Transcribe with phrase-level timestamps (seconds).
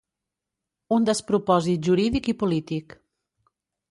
[0.97, 2.99] Un despropòsit jurídic i polític